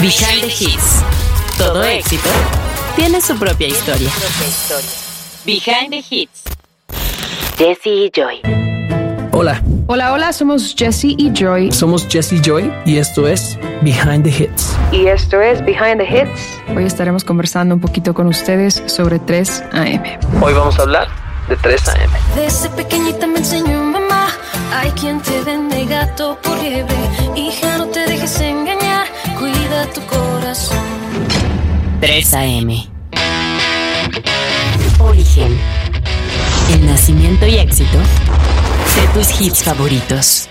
[0.00, 1.02] Behind the Hits.
[1.56, 2.28] Todo éxito
[2.96, 4.10] tiene su propia historia.
[5.44, 6.42] Behind the Hits.
[7.56, 8.40] Jesse y Joy.
[9.32, 11.72] Hola, Hola, hola, somos Jesse y Joy.
[11.72, 14.76] somos Jesse Joy y esto es Behind the Hits.
[14.92, 16.40] Y esto es Behind the Hits.
[16.76, 20.02] Hoy estaremos conversando un poquito con ustedes sobre 3 AM.
[20.42, 21.08] Hoy vamos a hablar
[21.48, 22.10] de 3 AM.
[22.34, 24.28] Desde pequeñita me enseñó mamá.
[24.74, 26.96] Hay quien te vende gato por liebre.
[27.34, 28.85] Hija, no te dejes engañar.
[29.84, 30.78] Tu corazón.
[32.00, 32.70] 3 AM.
[34.98, 35.58] Origen.
[36.72, 40.48] El nacimiento y éxito de tus hits favoritos.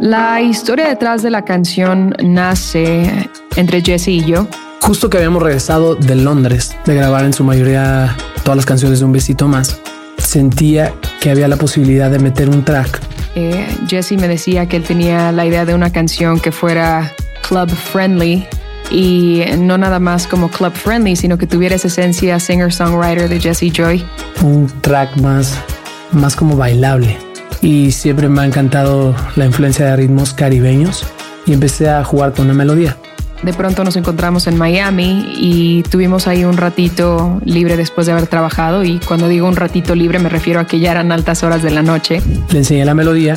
[0.00, 4.46] La historia detrás de la canción nace entre Jesse y yo.
[4.80, 9.04] Justo que habíamos regresado de Londres de grabar en su mayoría todas las canciones de
[9.04, 9.80] Un Besito Más,
[10.18, 13.07] sentía que había la posibilidad de meter un track
[13.40, 17.14] Eh, Jesse me decía que él tenía la idea de una canción que fuera
[17.48, 18.44] club friendly
[18.90, 23.72] y no nada más como club friendly, sino que tuviera esa esencia singer-songwriter de Jesse
[23.72, 24.04] Joy.
[24.42, 25.56] un track más,
[26.10, 27.16] más como bailable.
[27.62, 31.06] Y siempre me ha encantado la influencia de ritmos caribeños
[31.46, 32.96] y empecé a jugar con una melodía.
[33.42, 38.26] De pronto nos encontramos en Miami y tuvimos ahí un ratito libre después de haber
[38.26, 41.62] trabajado y cuando digo un ratito libre me refiero a que ya eran altas horas
[41.62, 42.20] de la noche.
[42.50, 43.36] Le enseñé la melodía,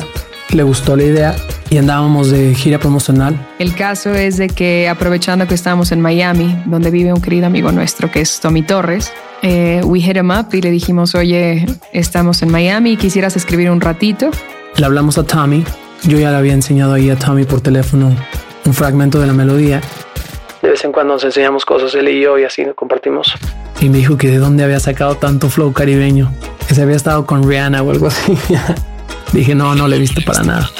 [0.50, 1.36] le gustó la idea
[1.70, 3.38] y andábamos de gira promocional.
[3.60, 7.70] El caso es de que aprovechando que estábamos en Miami, donde vive un querido amigo
[7.70, 12.42] nuestro que es Tommy Torres, eh, we hit him up y le dijimos, oye, estamos
[12.42, 14.30] en Miami, quisieras escribir un ratito.
[14.76, 15.64] Le hablamos a Tommy.
[16.04, 18.14] Yo ya le había enseñado ahí a Tommy por teléfono
[18.64, 19.80] un fragmento de la melodía.
[20.60, 23.34] De vez en cuando nos enseñamos cosas él y yo y así compartimos.
[23.80, 26.32] Y me dijo que de dónde había sacado tanto flow caribeño,
[26.68, 28.38] que se había estado con Rihanna o algo así.
[29.32, 30.70] Dije, no, no le he visto para nada.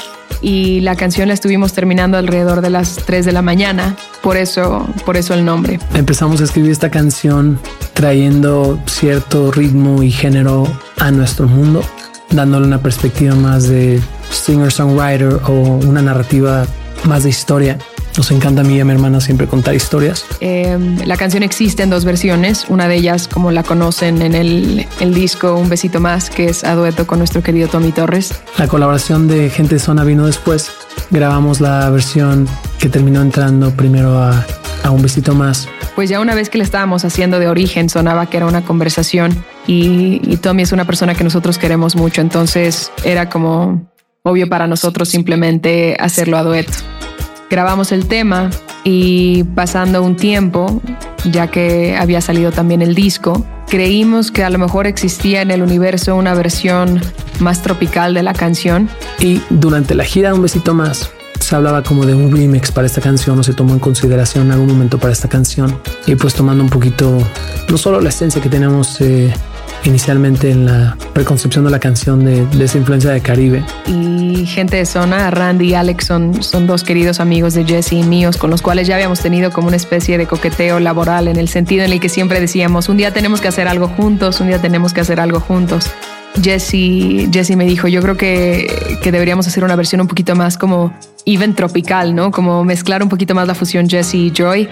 [0.41, 4.85] Y la canción la estuvimos terminando alrededor de las 3 de la mañana, por eso,
[5.05, 5.79] por eso el nombre.
[5.95, 7.59] Empezamos a escribir esta canción
[7.93, 10.67] trayendo cierto ritmo y género
[10.99, 11.81] a nuestro mundo,
[12.29, 14.01] dándole una perspectiva más de
[14.31, 15.51] singer-songwriter o
[15.87, 16.65] una narrativa
[17.05, 17.77] más de historia.
[18.17, 20.25] Nos encanta a mí y a mi hermana siempre contar historias.
[20.39, 24.85] Eh, la canción existe en dos versiones, una de ellas como la conocen en el,
[24.99, 28.33] el disco Un besito más, que es a dueto con nuestro querido Tommy Torres.
[28.57, 30.71] La colaboración de Gente Zona vino después.
[31.09, 32.47] Grabamos la versión
[32.77, 34.45] que terminó entrando primero a,
[34.83, 35.67] a Un Besito Más.
[35.95, 39.43] Pues ya una vez que la estábamos haciendo de origen, sonaba que era una conversación
[39.67, 43.91] y, y Tommy es una persona que nosotros queremos mucho, entonces era como
[44.23, 46.73] obvio para nosotros simplemente hacerlo a dueto.
[47.53, 48.49] Grabamos el tema
[48.83, 50.81] y pasando un tiempo,
[51.23, 55.61] ya que había salido también el disco, creímos que a lo mejor existía en el
[55.61, 56.99] universo una versión
[57.37, 62.07] más tropical de la canción Y durante la gira Un Besito Más se hablaba como
[62.07, 65.27] de un remix para esta canción o se tomó en consideración algún momento para esta
[65.27, 65.77] canción.
[66.07, 67.19] Y pues tomando un poquito,
[67.69, 69.31] no solo la esencia que tenemos eh,
[69.85, 74.77] inicialmente en la preconcepción de la canción de, de esa influencia de Caribe, y gente
[74.77, 78.49] de zona, Randy y Alex son, son dos queridos amigos de Jesse y míos con
[78.49, 81.91] los cuales ya habíamos tenido como una especie de coqueteo laboral en el sentido en
[81.91, 85.01] el que siempre decíamos, un día tenemos que hacer algo juntos, un día tenemos que
[85.01, 85.89] hacer algo juntos.
[86.41, 90.57] Jesse, Jesse me dijo, yo creo que, que deberíamos hacer una versión un poquito más
[90.57, 90.91] como
[91.25, 92.31] even tropical, ¿no?
[92.31, 94.67] Como mezclar un poquito más la fusión Jesse y Joy.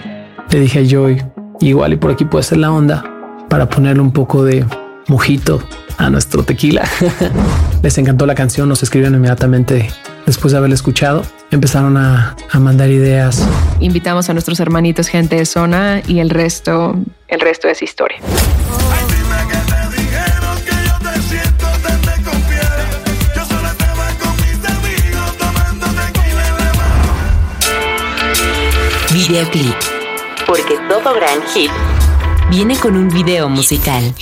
[0.50, 1.22] le dije a Joy,
[1.60, 3.04] igual y por aquí puede ser la onda
[3.48, 4.64] para ponerle un poco de
[5.08, 5.62] mojito
[5.98, 6.88] a nuestro tequila.
[7.82, 9.90] Les encantó la canción, nos escribieron inmediatamente
[10.26, 11.22] después de haberla escuchado.
[11.50, 13.46] Empezaron a, a mandar ideas.
[13.80, 16.96] Invitamos a nuestros hermanitos gente de zona y el resto,
[17.28, 18.18] el resto es historia.
[29.12, 29.74] Videoclip.
[30.46, 31.70] Porque todo gran hit
[32.50, 34.14] viene con un video musical.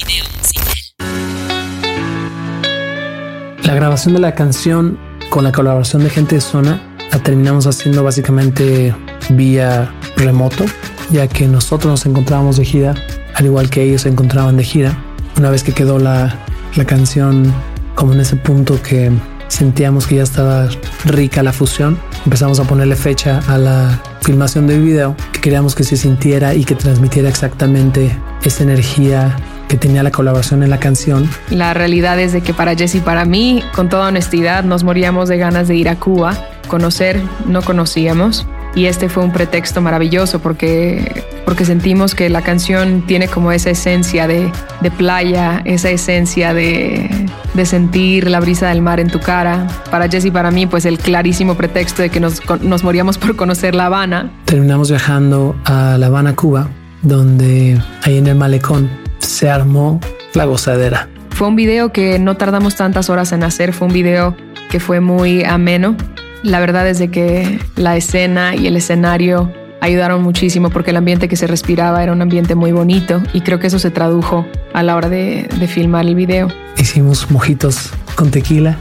[3.71, 4.99] La grabación de la canción
[5.29, 6.83] con la colaboración de gente de zona
[7.13, 8.93] la terminamos haciendo básicamente
[9.29, 10.65] vía remoto,
[11.13, 12.97] ya que nosotros nos encontrábamos de gira,
[13.33, 14.99] al igual que ellos se encontraban de gira.
[15.39, 16.37] Una vez que quedó la,
[16.75, 17.55] la canción
[17.95, 19.13] como en ese punto que
[19.47, 20.69] sentíamos que ya estaba
[21.05, 25.85] rica la fusión, empezamos a ponerle fecha a la filmación del video, que queríamos que
[25.85, 29.37] se sintiera y que transmitiera exactamente esa energía
[29.71, 33.01] que tenía la colaboración en la canción La realidad es de que para Jesse y
[33.01, 36.37] para mí, con toda honestidad, nos moríamos de ganas de ir a Cuba.
[36.67, 38.47] Conocer, no conocíamos.
[38.75, 43.71] Y este fue un pretexto maravilloso porque, porque sentimos que la canción tiene como esa
[43.71, 44.51] esencia de,
[44.81, 47.09] de playa, esa esencia de,
[47.55, 49.69] de sentir la brisa del mar en tu cara.
[49.91, 53.37] Para Jesse y para mí, pues el clarísimo pretexto de que nos, nos moríamos por
[53.37, 54.33] conocer La Habana.
[54.47, 56.69] Terminamos viajando a La Habana, Cuba,
[57.03, 59.10] donde ahí en el malecón
[59.41, 60.01] se armó
[60.35, 61.09] la gozadera.
[61.31, 64.37] Fue un video que no tardamos tantas horas en hacer, fue un video
[64.69, 65.97] que fue muy ameno.
[66.43, 69.51] La verdad es de que la escena y el escenario
[69.81, 73.59] ayudaron muchísimo porque el ambiente que se respiraba era un ambiente muy bonito y creo
[73.59, 74.45] que eso se tradujo
[74.75, 76.49] a la hora de, de filmar el video.
[76.77, 78.77] Hicimos mojitos con tequila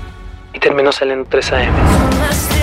[0.54, 2.59] y terminó saliendo 3 AM.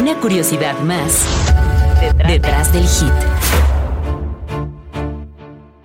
[0.00, 1.24] Una curiosidad más
[2.26, 3.12] detrás del hit.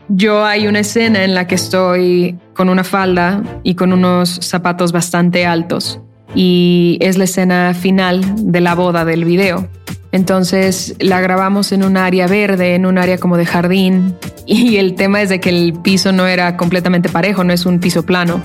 [0.07, 4.91] Yo hay una escena en la que estoy con una falda y con unos zapatos
[4.91, 6.01] bastante altos
[6.33, 9.67] y es la escena final de la boda del video.
[10.11, 14.15] Entonces la grabamos en un área verde, en un área como de jardín
[14.47, 17.79] y el tema es de que el piso no era completamente parejo, no es un
[17.79, 18.41] piso plano.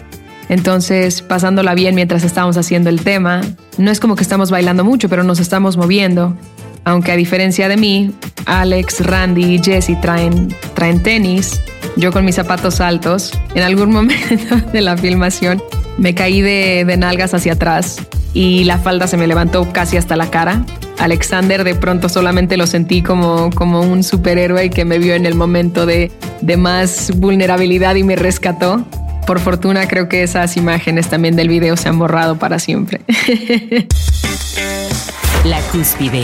[0.49, 3.41] Entonces, pasándola bien mientras estábamos haciendo el tema,
[3.79, 6.37] no es como que estamos bailando mucho, pero nos estamos moviendo.
[6.85, 8.13] Aunque a diferencia de mí,
[8.47, 11.61] Alex, Randy y Jesse traen, traen tenis,
[11.97, 15.63] yo con mis zapatos altos, en algún momento de la filmación
[15.97, 17.99] me caí de, de nalgas hacia atrás
[18.35, 20.65] y la falda se me levantó casi hasta la cara.
[20.99, 25.35] Alexander de pronto solamente lo sentí como, como un superhéroe que me vio en el
[25.35, 28.85] momento de, de más vulnerabilidad y me rescató.
[29.27, 33.01] Por fortuna creo que esas imágenes también del video se han borrado para siempre.
[35.45, 36.23] La cúspide.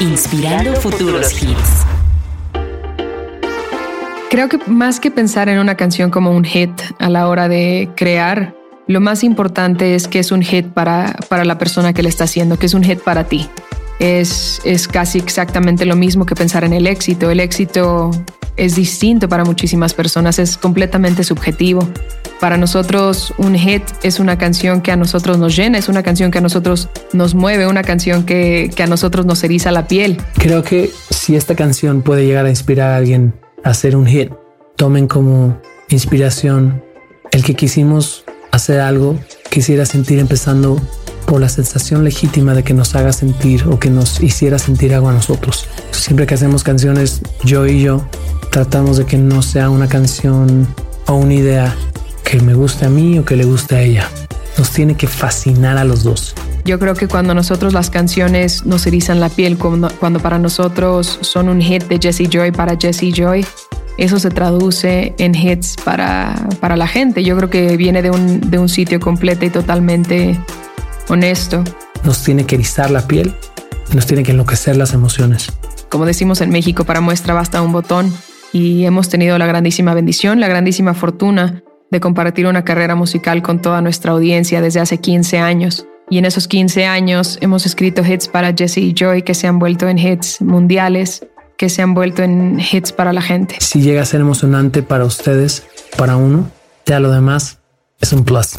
[0.00, 1.86] Inspirando futuros hits.
[4.30, 7.90] Creo que más que pensar en una canción como un hit a la hora de
[7.94, 8.54] crear,
[8.86, 12.24] lo más importante es que es un hit para, para la persona que le está
[12.24, 13.48] haciendo, que es un hit para ti.
[13.98, 17.30] Es, es casi exactamente lo mismo que pensar en el éxito.
[17.30, 18.10] El éxito
[18.56, 21.88] es distinto para muchísimas personas, es completamente subjetivo.
[22.40, 26.30] Para nosotros un hit es una canción que a nosotros nos llena, es una canción
[26.30, 30.20] que a nosotros nos mueve, una canción que, que a nosotros nos eriza la piel.
[30.34, 34.32] Creo que si esta canción puede llegar a inspirar a alguien a hacer un hit,
[34.76, 36.82] tomen como inspiración
[37.30, 39.18] el que quisimos hacer algo,
[39.48, 40.80] quisiera sentir empezando
[41.26, 45.08] por la sensación legítima de que nos haga sentir o que nos hiciera sentir algo
[45.08, 45.66] a nosotros.
[45.90, 48.06] Siempre que hacemos canciones, yo y yo,
[48.50, 50.66] tratamos de que no sea una canción
[51.06, 51.74] o una idea
[52.24, 54.08] que me guste a mí o que le guste a ella.
[54.58, 56.34] Nos tiene que fascinar a los dos.
[56.64, 61.18] Yo creo que cuando nosotros las canciones nos erizan la piel, cuando, cuando para nosotros
[61.22, 63.44] son un hit de Jesse Joy para Jesse Joy,
[63.98, 67.24] eso se traduce en hits para, para la gente.
[67.24, 70.38] Yo creo que viene de un, de un sitio completo y totalmente
[71.08, 71.62] honesto.
[72.04, 73.34] Nos tiene que erizar la piel,
[73.94, 75.52] nos tiene que enloquecer las emociones.
[75.88, 78.12] Como decimos en México, para muestra basta un botón
[78.52, 83.60] y hemos tenido la grandísima bendición, la grandísima fortuna de compartir una carrera musical con
[83.60, 85.86] toda nuestra audiencia desde hace 15 años.
[86.08, 89.58] Y en esos 15 años hemos escrito hits para Jesse y Joy que se han
[89.58, 91.26] vuelto en hits mundiales,
[91.56, 93.56] que se han vuelto en hits para la gente.
[93.60, 95.64] Si llega a ser emocionante para ustedes,
[95.96, 96.50] para uno,
[96.86, 97.58] ya lo demás
[98.00, 98.56] es un plus.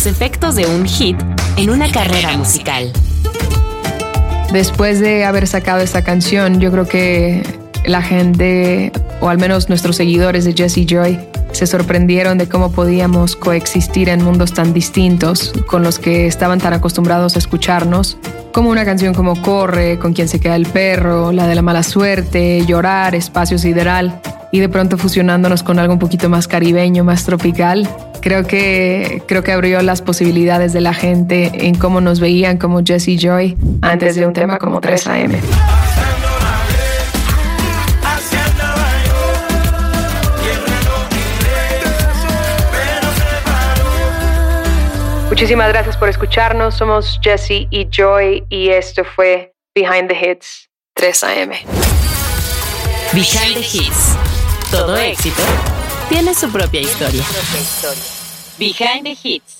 [0.00, 1.18] Los efectos de un hit
[1.58, 2.90] en una carrera musical.
[4.50, 7.42] Después de haber sacado esta canción, yo creo que
[7.84, 11.20] la gente, o al menos nuestros seguidores de Jesse Joy,
[11.52, 16.72] se sorprendieron de cómo podíamos coexistir en mundos tan distintos con los que estaban tan
[16.72, 18.16] acostumbrados a escucharnos,
[18.54, 21.82] como una canción como Corre, Con quien se queda el perro, la de la mala
[21.82, 24.18] suerte, Llorar, Espacio Sideral,
[24.52, 27.88] y de pronto fusionándonos con algo un poquito más caribeño, más tropical.
[28.20, 32.82] Creo que, creo que abrió las posibilidades de la gente en cómo nos veían como
[32.84, 35.32] Jesse Joy antes de un tema como 3 AM.
[45.28, 46.74] Muchísimas gracias por escucharnos.
[46.74, 51.50] Somos Jesse y Joy y esto fue Behind the Hits 3 AM.
[53.14, 54.39] Behind the hits.
[54.70, 55.42] Todo éxito
[56.08, 57.24] tiene su propia historia.
[58.56, 59.59] Behind the hits.